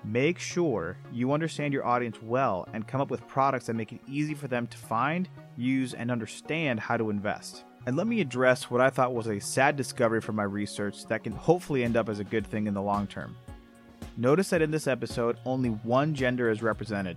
Make 0.05 0.39
sure 0.39 0.97
you 1.13 1.33
understand 1.33 1.73
your 1.73 1.87
audience 1.87 2.21
well 2.23 2.69
and 2.73 2.87
come 2.87 3.01
up 3.01 3.11
with 3.11 3.27
products 3.29 3.67
that 3.67 3.75
make 3.75 3.93
it 3.93 4.01
easy 4.09 4.35
for 4.35 4.49
them 4.49 4.67
to 4.67 4.77
find, 4.77 5.29
use, 5.57 5.95
and 5.95 6.11
understand 6.11 6.81
how 6.81 6.97
to 6.97 7.11
invest. 7.11 7.65
And 7.87 7.97
let 7.97 8.07
me 8.07 8.21
address 8.21 8.71
what 8.71 8.81
I 8.81 8.91
thought 8.91 9.15
was 9.15 9.29
a 9.29 9.41
sad 9.41 9.77
discovery 9.77 10.21
from 10.21 10.37
my 10.37 10.43
research 10.43 11.07
that 11.07 11.25
can 11.25 11.33
hopefully 11.33 11.85
end 11.85 11.97
up 11.97 12.09
as 12.09 12.19
a 12.19 12.25
good 12.25 12.47
thing 12.47 12.67
in 12.67 12.75
the 12.75 12.83
long 12.83 13.07
term. 13.07 13.37
Notice 14.17 14.51
that 14.51 14.63
in 14.63 14.73
this 14.73 14.89
episode, 14.89 15.39
only 15.47 15.71
one 15.71 16.13
gender 16.13 16.51
is 16.51 16.61
represented, 16.61 17.17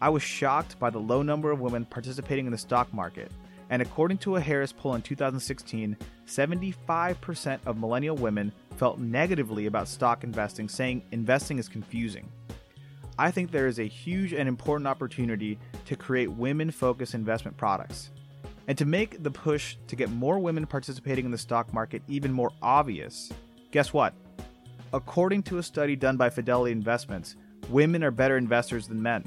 I 0.00 0.10
was 0.10 0.22
shocked 0.22 0.78
by 0.78 0.90
the 0.90 0.98
low 0.98 1.22
number 1.22 1.50
of 1.50 1.60
women 1.60 1.86
participating 1.86 2.44
in 2.44 2.52
the 2.52 2.58
stock 2.58 2.92
market. 2.92 3.32
And 3.70 3.80
according 3.80 4.18
to 4.18 4.36
a 4.36 4.40
Harris 4.40 4.72
poll 4.72 4.94
in 4.94 5.02
2016, 5.02 5.96
75% 6.26 7.58
of 7.66 7.78
millennial 7.78 8.16
women 8.16 8.52
felt 8.76 8.98
negatively 8.98 9.66
about 9.66 9.88
stock 9.88 10.24
investing, 10.24 10.68
saying 10.68 11.02
investing 11.12 11.58
is 11.58 11.68
confusing. 11.68 12.28
I 13.18 13.30
think 13.30 13.50
there 13.50 13.68
is 13.68 13.78
a 13.78 13.84
huge 13.84 14.32
and 14.32 14.48
important 14.48 14.88
opportunity 14.88 15.58
to 15.86 15.96
create 15.96 16.30
women 16.30 16.70
focused 16.70 17.14
investment 17.14 17.56
products. 17.56 18.10
And 18.66 18.76
to 18.78 18.84
make 18.84 19.22
the 19.22 19.30
push 19.30 19.76
to 19.88 19.96
get 19.96 20.10
more 20.10 20.38
women 20.38 20.66
participating 20.66 21.24
in 21.26 21.30
the 21.30 21.38
stock 21.38 21.72
market 21.72 22.02
even 22.08 22.32
more 22.32 22.50
obvious, 22.62 23.30
guess 23.70 23.92
what? 23.92 24.14
According 24.92 25.42
to 25.44 25.58
a 25.58 25.62
study 25.62 25.96
done 25.96 26.16
by 26.16 26.30
Fidelity 26.30 26.72
Investments, 26.72 27.36
women 27.68 28.02
are 28.02 28.10
better 28.10 28.36
investors 28.36 28.88
than 28.88 29.02
men. 29.02 29.24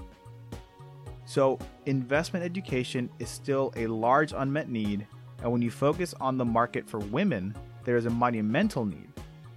So, 1.28 1.60
investment 1.86 2.46
education 2.46 3.10
is 3.20 3.30
still 3.30 3.74
a 3.76 3.86
large 3.86 4.32
unmet 4.32 4.70
need, 4.70 5.06
and 5.44 5.52
when 5.52 5.62
you 5.62 5.70
focus 5.70 6.16
on 6.22 6.38
the 6.38 6.46
market 6.46 6.90
for 6.90 7.00
women, 7.00 7.54
there 7.84 7.98
is 7.98 8.06
a 8.06 8.10
monumental 8.10 8.86
need. 8.86 9.10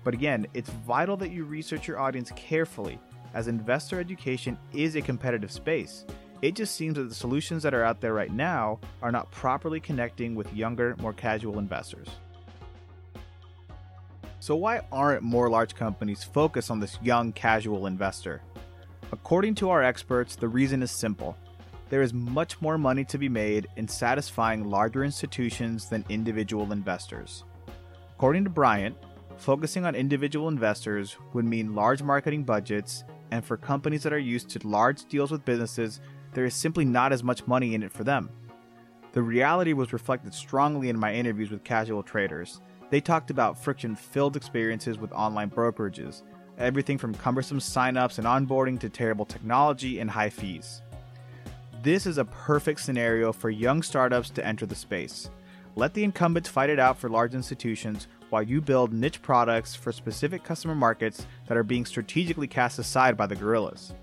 But 0.02 0.12
again, 0.12 0.48
it's 0.52 0.68
vital 0.68 1.16
that 1.18 1.30
you 1.30 1.44
research 1.44 1.86
your 1.86 2.00
audience 2.00 2.32
carefully, 2.34 2.98
as 3.34 3.46
investor 3.46 4.00
education 4.00 4.58
is 4.72 4.96
a 4.96 5.00
competitive 5.00 5.52
space. 5.52 6.04
It 6.42 6.56
just 6.56 6.74
seems 6.74 6.96
that 6.96 7.08
the 7.08 7.14
solutions 7.14 7.62
that 7.62 7.72
are 7.72 7.84
out 7.84 8.00
there 8.00 8.14
right 8.14 8.32
now 8.32 8.80
are 9.00 9.12
not 9.12 9.30
properly 9.30 9.78
connecting 9.78 10.34
with 10.34 10.52
younger, 10.52 10.96
more 10.98 11.12
casual 11.12 11.60
investors. 11.60 12.08
So, 14.40 14.56
why 14.56 14.80
aren't 14.90 15.22
more 15.22 15.48
large 15.48 15.76
companies 15.76 16.24
focused 16.24 16.72
on 16.72 16.80
this 16.80 16.98
young, 17.00 17.30
casual 17.30 17.86
investor? 17.86 18.42
According 19.12 19.54
to 19.56 19.70
our 19.70 19.84
experts, 19.84 20.34
the 20.34 20.48
reason 20.48 20.82
is 20.82 20.90
simple 20.90 21.36
there 21.90 22.02
is 22.02 22.14
much 22.14 22.60
more 22.62 22.78
money 22.78 23.04
to 23.04 23.18
be 23.18 23.28
made 23.28 23.66
in 23.76 23.86
satisfying 23.86 24.70
larger 24.70 25.04
institutions 25.04 25.88
than 25.88 26.04
individual 26.08 26.72
investors. 26.72 27.44
According 28.14 28.44
to 28.44 28.50
Bryant, 28.50 28.96
focusing 29.36 29.84
on 29.84 29.96
individual 29.96 30.48
investors 30.48 31.16
would 31.32 31.44
mean 31.44 31.74
large 31.74 32.02
marketing 32.02 32.44
budgets, 32.44 33.02
and 33.32 33.44
for 33.44 33.56
companies 33.56 34.04
that 34.04 34.12
are 34.12 34.18
used 34.18 34.48
to 34.50 34.66
large 34.66 35.04
deals 35.06 35.32
with 35.32 35.44
businesses, 35.44 36.00
there 36.32 36.44
is 36.44 36.54
simply 36.54 36.84
not 36.84 37.12
as 37.12 37.24
much 37.24 37.46
money 37.48 37.74
in 37.74 37.82
it 37.82 37.92
for 37.92 38.04
them. 38.04 38.30
The 39.12 39.22
reality 39.22 39.72
was 39.72 39.92
reflected 39.92 40.32
strongly 40.32 40.90
in 40.90 40.98
my 40.98 41.12
interviews 41.12 41.50
with 41.50 41.64
casual 41.64 42.04
traders. 42.04 42.60
They 42.90 43.00
talked 43.00 43.30
about 43.30 43.60
friction 43.62 43.96
filled 43.96 44.36
experiences 44.36 44.98
with 44.98 45.10
online 45.12 45.50
brokerages, 45.50 46.22
everything 46.56 46.98
from 46.98 47.14
cumbersome 47.14 47.58
signups 47.58 48.18
and 48.18 48.26
onboarding 48.26 48.78
to 48.80 48.88
terrible 48.88 49.24
technology 49.24 49.98
and 49.98 50.08
high 50.08 50.30
fees. 50.30 50.82
This 51.82 52.04
is 52.04 52.18
a 52.18 52.26
perfect 52.26 52.80
scenario 52.80 53.32
for 53.32 53.48
young 53.48 53.82
startups 53.82 54.28
to 54.30 54.46
enter 54.46 54.66
the 54.66 54.74
space. 54.74 55.30
Let 55.76 55.94
the 55.94 56.04
incumbents 56.04 56.50
fight 56.50 56.68
it 56.68 56.78
out 56.78 56.98
for 56.98 57.08
large 57.08 57.34
institutions 57.34 58.06
while 58.28 58.42
you 58.42 58.60
build 58.60 58.92
niche 58.92 59.22
products 59.22 59.74
for 59.74 59.90
specific 59.90 60.44
customer 60.44 60.74
markets 60.74 61.26
that 61.46 61.56
are 61.56 61.62
being 61.62 61.86
strategically 61.86 62.46
cast 62.46 62.78
aside 62.78 63.16
by 63.16 63.26
the 63.26 63.34
gorillas. 63.34 63.94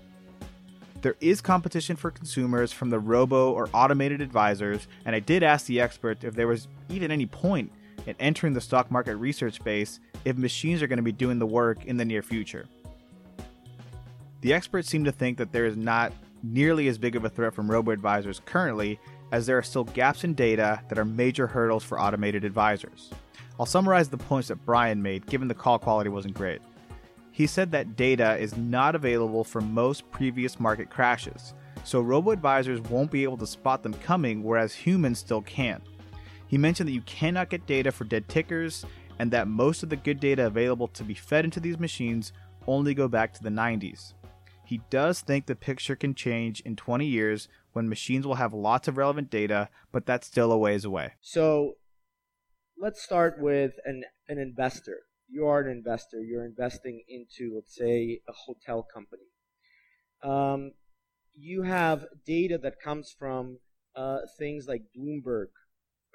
There 1.02 1.14
is 1.20 1.40
competition 1.40 1.94
for 1.94 2.10
consumers 2.10 2.72
from 2.72 2.90
the 2.90 2.98
robo 2.98 3.52
or 3.52 3.70
automated 3.72 4.20
advisors, 4.20 4.88
and 5.04 5.14
I 5.14 5.20
did 5.20 5.44
ask 5.44 5.66
the 5.66 5.80
expert 5.80 6.24
if 6.24 6.34
there 6.34 6.48
was 6.48 6.66
even 6.88 7.12
any 7.12 7.26
point 7.26 7.70
in 8.06 8.16
entering 8.18 8.54
the 8.54 8.60
stock 8.60 8.90
market 8.90 9.14
research 9.16 9.54
space 9.54 10.00
if 10.24 10.36
machines 10.36 10.82
are 10.82 10.88
going 10.88 10.96
to 10.96 11.02
be 11.04 11.12
doing 11.12 11.38
the 11.38 11.46
work 11.46 11.84
in 11.84 11.96
the 11.96 12.04
near 12.04 12.22
future. 12.22 12.66
The 14.40 14.52
experts 14.52 14.88
seem 14.88 15.04
to 15.04 15.12
think 15.12 15.38
that 15.38 15.52
there 15.52 15.66
is 15.66 15.76
not 15.76 16.12
nearly 16.42 16.88
as 16.88 16.98
big 16.98 17.16
of 17.16 17.24
a 17.24 17.28
threat 17.28 17.54
from 17.54 17.70
robo 17.70 17.90
advisors 17.90 18.40
currently, 18.44 18.98
as 19.32 19.46
there 19.46 19.58
are 19.58 19.62
still 19.62 19.84
gaps 19.84 20.24
in 20.24 20.34
data 20.34 20.80
that 20.88 20.98
are 20.98 21.04
major 21.04 21.46
hurdles 21.46 21.84
for 21.84 22.00
automated 22.00 22.44
advisors. 22.44 23.10
I'll 23.58 23.66
summarize 23.66 24.08
the 24.08 24.16
points 24.16 24.48
that 24.48 24.64
Bryant 24.64 25.00
made, 25.00 25.26
given 25.26 25.48
the 25.48 25.54
call 25.54 25.78
quality 25.78 26.10
wasn't 26.10 26.34
great. 26.34 26.60
He 27.32 27.46
said 27.46 27.70
that 27.72 27.96
data 27.96 28.36
is 28.36 28.56
not 28.56 28.94
available 28.94 29.44
for 29.44 29.60
most 29.60 30.10
previous 30.10 30.58
market 30.58 30.90
crashes, 30.90 31.54
so 31.84 32.00
robo 32.00 32.30
advisors 32.30 32.80
won't 32.82 33.10
be 33.10 33.22
able 33.22 33.36
to 33.38 33.46
spot 33.46 33.82
them 33.82 33.94
coming, 33.94 34.42
whereas 34.42 34.74
humans 34.74 35.18
still 35.18 35.42
can. 35.42 35.80
He 36.48 36.58
mentioned 36.58 36.88
that 36.88 36.94
you 36.94 37.02
cannot 37.02 37.50
get 37.50 37.66
data 37.66 37.92
for 37.92 38.04
dead 38.04 38.28
tickers, 38.28 38.84
and 39.18 39.30
that 39.30 39.48
most 39.48 39.82
of 39.82 39.88
the 39.88 39.96
good 39.96 40.20
data 40.20 40.46
available 40.46 40.88
to 40.88 41.04
be 41.04 41.14
fed 41.14 41.44
into 41.44 41.60
these 41.60 41.78
machines 41.78 42.32
only 42.66 42.94
go 42.94 43.08
back 43.08 43.32
to 43.34 43.42
the 43.42 43.50
90s. 43.50 44.14
He 44.68 44.82
does 44.90 45.22
think 45.22 45.46
the 45.46 45.56
picture 45.56 45.96
can 45.96 46.14
change 46.14 46.60
in 46.60 46.76
20 46.76 47.06
years 47.06 47.48
when 47.72 47.88
machines 47.88 48.26
will 48.26 48.34
have 48.34 48.52
lots 48.52 48.86
of 48.86 48.98
relevant 48.98 49.30
data, 49.30 49.70
but 49.92 50.04
that's 50.04 50.26
still 50.26 50.52
a 50.52 50.58
ways 50.58 50.84
away. 50.84 51.14
So 51.22 51.76
let's 52.78 53.02
start 53.02 53.36
with 53.38 53.72
an, 53.86 54.04
an 54.28 54.36
investor. 54.36 54.98
You 55.26 55.46
are 55.46 55.60
an 55.60 55.70
investor. 55.70 56.20
You're 56.20 56.44
investing 56.44 57.02
into, 57.08 57.54
let's 57.54 57.74
say, 57.74 58.20
a 58.28 58.32
hotel 58.32 58.86
company. 58.92 59.22
Um, 60.22 60.72
you 61.34 61.62
have 61.62 62.04
data 62.26 62.58
that 62.58 62.74
comes 62.78 63.16
from 63.18 63.60
uh, 63.96 64.18
things 64.38 64.66
like 64.68 64.82
Bloomberg, 64.94 65.46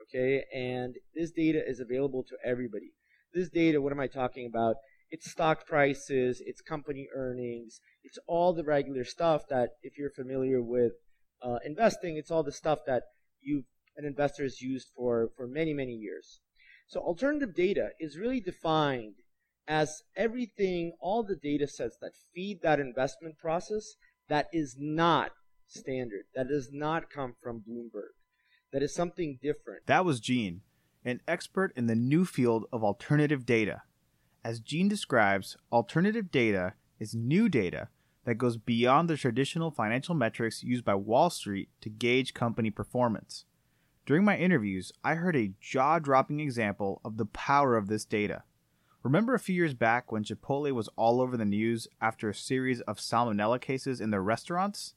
okay? 0.03 0.43
And 0.53 0.93
this 1.15 1.31
data 1.31 1.60
is 1.67 1.79
available 1.79 2.24
to 2.29 2.36
everybody. 2.45 2.93
This 3.33 3.50
data, 3.50 3.81
what 3.81 3.93
am 3.93 4.00
I 4.00 4.05
talking 4.05 4.45
about? 4.45 4.75
It's 5.13 5.29
stock 5.29 5.67
prices, 5.67 6.41
it's 6.43 6.60
company 6.62 7.08
earnings, 7.15 7.79
it's 8.03 8.17
all 8.25 8.51
the 8.51 8.63
regular 8.63 9.03
stuff 9.03 9.43
that 9.48 9.70
if 9.84 9.96
you're 9.96 10.10
familiar 10.10 10.60
with 10.60 10.93
uh, 11.39 11.60
investing, 11.63 12.17
it's 12.17 12.32
all 12.32 12.41
the 12.41 12.51
stuff 12.51 12.79
that 12.88 13.03
you 13.39 13.65
an 13.96 14.05
investor 14.05 14.41
has 14.41 14.60
used 14.60 14.88
for 14.96 15.29
for 15.38 15.46
many 15.46 15.72
many 15.72 15.93
years. 15.93 16.39
So 16.88 17.00
alternative 17.00 17.53
data 17.55 17.89
is 18.00 18.17
really 18.17 18.41
defined 18.41 19.17
as 19.67 20.01
everything, 20.15 20.93
all 21.00 21.22
the 21.22 21.36
data 21.36 21.67
sets 21.67 21.98
that 22.01 22.13
feed 22.34 22.62
that 22.63 22.79
investment 22.79 23.38
process 23.38 23.93
that 24.29 24.48
is 24.51 24.75
not 24.79 25.29
standard, 25.67 26.24
that 26.34 26.48
does 26.48 26.70
not 26.74 27.12
come 27.12 27.36
from 27.39 27.62
Bloomberg, 27.62 28.15
that 28.72 28.82
is 28.82 28.96
something 28.96 29.38
different. 29.43 29.86
That 29.86 30.05
was 30.05 30.20
Gene, 30.20 30.62
an 31.05 31.22
expert 31.27 31.72
in 31.75 31.86
the 31.86 31.96
new 31.96 32.25
field 32.25 32.65
of 32.74 32.84
alternative 32.84 33.46
data. 33.46 33.84
As 34.45 34.59
Gene 34.59 34.89
describes, 34.89 35.55
alternative 35.71 36.29
data 36.29 36.73
is 37.00 37.15
new 37.15 37.47
data 37.47 37.88
that 38.25 38.35
goes 38.35 38.57
beyond 38.57 39.09
the 39.09 39.15
traditional 39.15 39.71
financial 39.71 40.15
metrics 40.15 40.63
used 40.63 40.83
by 40.83 40.95
Wall 40.95 41.29
Street 41.29 41.69
to 41.79 41.89
gauge 41.89 42.33
company 42.33 42.69
performance. 42.69 43.45
During 44.05 44.25
my 44.25 44.35
interviews, 44.35 44.91
I 45.01 45.15
heard 45.15 45.38
a 45.38 45.53
jaw 45.62 46.00
dropping 46.00 46.41
example 46.41 47.00
of 47.05 47.15
the 47.15 47.25
power 47.25 47.77
of 47.77 47.88
this 47.88 48.03
data. 48.03 48.43
Remember 49.01 49.33
a 49.33 49.39
few 49.39 49.55
years 49.55 49.73
back 49.73 50.12
when 50.12 50.25
Chipotle 50.25 50.73
was 50.73 50.89
all 50.97 51.21
over 51.21 51.38
the 51.38 51.45
news 51.45 51.88
after 52.01 52.27
a 52.27 52.35
series 52.35 52.81
of 52.81 52.97
salmonella 52.97 53.62
cases 53.62 54.01
in 54.01 54.12
their 54.12 54.21
restaurants? 54.21 54.93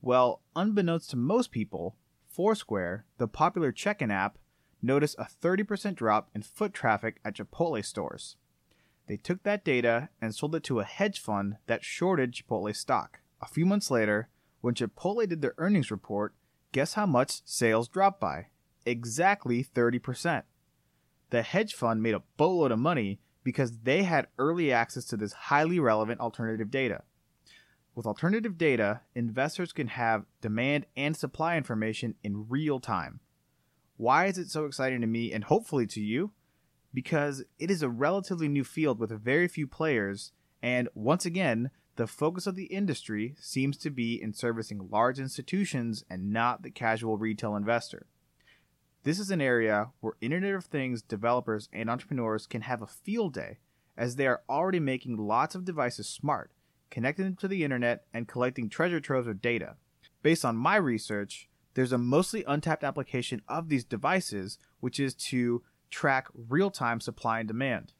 Well, 0.00 0.40
unbeknownst 0.56 1.10
to 1.10 1.16
most 1.16 1.50
people, 1.50 1.96
Foursquare, 2.26 3.04
the 3.18 3.28
popular 3.28 3.70
check 3.70 4.00
in 4.00 4.10
app, 4.10 4.38
noticed 4.80 5.16
a 5.18 5.24
30% 5.24 5.94
drop 5.94 6.30
in 6.34 6.40
foot 6.40 6.72
traffic 6.72 7.20
at 7.22 7.36
Chipotle 7.36 7.84
stores. 7.84 8.36
They 9.12 9.18
took 9.18 9.42
that 9.42 9.62
data 9.62 10.08
and 10.22 10.34
sold 10.34 10.54
it 10.54 10.62
to 10.62 10.80
a 10.80 10.84
hedge 10.84 11.20
fund 11.20 11.56
that 11.66 11.84
shorted 11.84 12.32
Chipotle 12.32 12.74
stock. 12.74 13.20
A 13.42 13.46
few 13.46 13.66
months 13.66 13.90
later, 13.90 14.30
when 14.62 14.72
Chipotle 14.72 15.28
did 15.28 15.42
their 15.42 15.52
earnings 15.58 15.90
report, 15.90 16.32
guess 16.72 16.94
how 16.94 17.04
much 17.04 17.42
sales 17.44 17.88
dropped 17.88 18.22
by? 18.22 18.46
Exactly 18.86 19.62
30%. 19.62 20.44
The 21.28 21.42
hedge 21.42 21.74
fund 21.74 22.02
made 22.02 22.14
a 22.14 22.22
boatload 22.38 22.72
of 22.72 22.78
money 22.78 23.20
because 23.44 23.80
they 23.80 24.04
had 24.04 24.28
early 24.38 24.72
access 24.72 25.04
to 25.08 25.18
this 25.18 25.34
highly 25.34 25.78
relevant 25.78 26.18
alternative 26.18 26.70
data. 26.70 27.02
With 27.94 28.06
alternative 28.06 28.56
data, 28.56 29.02
investors 29.14 29.74
can 29.74 29.88
have 29.88 30.24
demand 30.40 30.86
and 30.96 31.14
supply 31.14 31.58
information 31.58 32.14
in 32.22 32.48
real 32.48 32.80
time. 32.80 33.20
Why 33.98 34.24
is 34.24 34.38
it 34.38 34.48
so 34.48 34.64
exciting 34.64 35.02
to 35.02 35.06
me 35.06 35.34
and 35.34 35.44
hopefully 35.44 35.86
to 35.88 36.00
you? 36.00 36.32
Because 36.94 37.44
it 37.58 37.70
is 37.70 37.82
a 37.82 37.88
relatively 37.88 38.48
new 38.48 38.64
field 38.64 38.98
with 38.98 39.10
very 39.22 39.48
few 39.48 39.66
players, 39.66 40.32
and 40.62 40.88
once 40.94 41.24
again, 41.24 41.70
the 41.96 42.06
focus 42.06 42.46
of 42.46 42.54
the 42.54 42.66
industry 42.66 43.34
seems 43.38 43.76
to 43.78 43.90
be 43.90 44.20
in 44.20 44.32
servicing 44.32 44.88
large 44.90 45.18
institutions 45.18 46.04
and 46.08 46.32
not 46.32 46.62
the 46.62 46.70
casual 46.70 47.18
retail 47.18 47.56
investor. 47.56 48.06
This 49.04 49.18
is 49.18 49.30
an 49.30 49.40
area 49.40 49.90
where 50.00 50.14
Internet 50.20 50.54
of 50.54 50.64
Things 50.64 51.02
developers 51.02 51.68
and 51.72 51.90
entrepreneurs 51.90 52.46
can 52.46 52.62
have 52.62 52.82
a 52.82 52.86
field 52.86 53.34
day, 53.34 53.58
as 53.96 54.16
they 54.16 54.26
are 54.26 54.42
already 54.48 54.80
making 54.80 55.16
lots 55.16 55.54
of 55.54 55.64
devices 55.64 56.08
smart, 56.08 56.52
connecting 56.90 57.24
them 57.24 57.36
to 57.36 57.48
the 57.48 57.64
internet, 57.64 58.04
and 58.14 58.28
collecting 58.28 58.68
treasure 58.68 59.00
troves 59.00 59.26
of 59.26 59.42
data. 59.42 59.76
Based 60.22 60.44
on 60.44 60.56
my 60.56 60.76
research, 60.76 61.48
there's 61.74 61.92
a 61.92 61.98
mostly 61.98 62.44
untapped 62.46 62.84
application 62.84 63.42
of 63.48 63.68
these 63.68 63.84
devices, 63.84 64.58
which 64.80 65.00
is 65.00 65.14
to 65.14 65.62
track 65.92 66.26
real 66.48 66.70
time 66.70 67.00
supply 67.00 67.38
and 67.38 67.46
demand. 67.46 67.92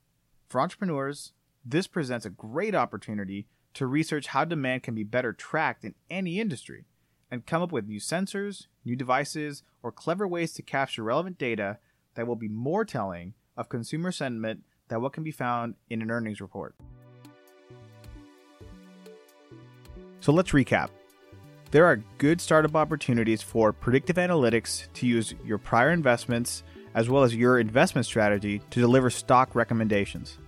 For 0.49 0.61
entrepreneurs, 0.61 1.33
this 1.65 1.87
presents 1.87 2.27
a 2.27 2.31
great 2.31 2.75
opportunity 2.75 3.47
to 3.75 3.87
research 3.87 4.29
how 4.29 4.45
demand 4.45 4.83
can 4.83 4.95
be 4.95 5.05
better 5.05 5.33
tracked 5.33 5.85
in 5.85 5.95
any 6.11 6.41
industry 6.41 6.87
and 7.31 7.47
come 7.47 7.63
up 7.63 7.73
with 7.73 7.87
new 7.87 8.01
sensors, 8.01 8.67
new 8.85 8.97
devices, 8.97 9.63
or 9.83 9.93
clever 9.93 10.27
ways 10.27 10.53
to 10.55 10.63
capture 10.63 11.03
relevant 11.03 11.39
data 11.39 11.79
that 12.15 12.27
will 12.27 12.37
be 12.37 12.49
more 12.49 12.85
telling 12.85 13.35
of 13.57 13.69
consumer 13.69 14.11
sentiment 14.11 14.65
than 14.89 15.01
what 15.01 15.13
can 15.13 15.23
be 15.23 15.31
found 15.31 15.75
in 15.89 16.03
an 16.03 16.11
earnings 16.11 16.41
report. 16.41 16.75
So 20.21 20.33
let's 20.33 20.51
recap. 20.51 20.91
There 21.71 21.87
are 21.87 22.03
good 22.19 22.41
startup 22.41 22.77
opportunities 22.77 23.41
for 23.41 23.73
predictive 23.73 24.17
analytics 24.17 24.93
to 24.93 25.07
use 25.07 25.35
your 25.43 25.57
prior 25.57 25.91
investments 25.91 26.63
as 26.95 27.09
well 27.09 27.23
as 27.23 27.35
your 27.35 27.59
investment 27.59 28.07
strategy 28.07 28.61
to 28.71 28.81
deliver 28.81 29.11
stock 29.11 29.55
recommendations. 29.55 30.39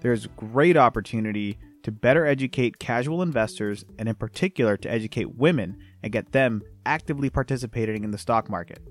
There's 0.00 0.26
great 0.26 0.76
opportunity 0.76 1.58
to 1.82 1.92
better 1.92 2.26
educate 2.26 2.78
casual 2.78 3.22
investors 3.22 3.84
and, 3.98 4.08
in 4.08 4.14
particular, 4.14 4.76
to 4.76 4.90
educate 4.90 5.36
women 5.36 5.78
and 6.02 6.12
get 6.12 6.32
them 6.32 6.62
actively 6.86 7.30
participating 7.30 8.04
in 8.04 8.10
the 8.10 8.18
stock 8.18 8.48
market. 8.50 8.82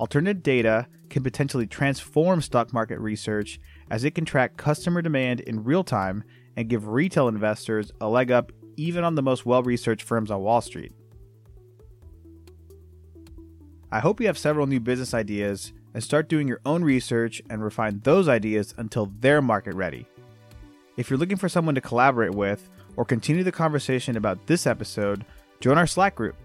Alternative 0.00 0.42
data 0.42 0.86
can 1.10 1.22
potentially 1.22 1.66
transform 1.66 2.40
stock 2.40 2.72
market 2.72 2.98
research 2.98 3.60
as 3.90 4.04
it 4.04 4.12
can 4.12 4.24
track 4.24 4.56
customer 4.56 5.02
demand 5.02 5.40
in 5.40 5.62
real 5.62 5.84
time 5.84 6.24
and 6.56 6.68
give 6.68 6.88
retail 6.88 7.28
investors 7.28 7.92
a 8.00 8.08
leg 8.08 8.30
up 8.30 8.50
even 8.76 9.04
on 9.04 9.14
the 9.14 9.22
most 9.22 9.44
well 9.44 9.62
researched 9.62 10.06
firms 10.06 10.30
on 10.30 10.40
Wall 10.40 10.60
Street. 10.60 10.92
I 13.90 14.00
hope 14.00 14.20
you 14.20 14.26
have 14.26 14.38
several 14.38 14.66
new 14.66 14.80
business 14.80 15.12
ideas 15.12 15.72
and 15.94 16.02
start 16.02 16.28
doing 16.28 16.48
your 16.48 16.60
own 16.64 16.82
research 16.84 17.42
and 17.50 17.62
refine 17.62 18.00
those 18.04 18.28
ideas 18.28 18.74
until 18.78 19.12
they're 19.20 19.42
market 19.42 19.74
ready. 19.74 20.06
If 20.96 21.08
you're 21.08 21.18
looking 21.18 21.36
for 21.36 21.48
someone 21.48 21.74
to 21.74 21.80
collaborate 21.80 22.34
with 22.34 22.68
or 22.96 23.04
continue 23.04 23.44
the 23.44 23.52
conversation 23.52 24.16
about 24.16 24.46
this 24.46 24.66
episode, 24.66 25.24
join 25.60 25.78
our 25.78 25.86
Slack 25.86 26.14
group. 26.14 26.36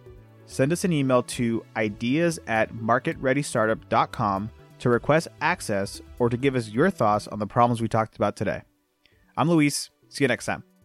Send 0.46 0.72
us 0.72 0.86
an 0.86 0.94
email 0.94 1.24
to 1.24 1.66
ideas 1.76 2.40
at 2.48 2.74
marketreadystartup.com 2.74 4.50
to 4.80 4.90
request 4.90 5.28
access 5.42 6.02
or 6.20 6.30
to 6.30 6.38
give 6.38 6.56
us 6.56 6.70
your 6.70 6.90
thoughts 6.90 7.28
on 7.28 7.40
the 7.40 7.48
problems 7.48 7.82
we 7.82 7.88
talked 7.88 8.16
about 8.16 8.36
today. 8.36 8.62
I'm 9.36 9.50
Luis. 9.50 9.90
See 10.10 10.24
you 10.24 10.28
next 10.30 10.46
time. 10.46 10.77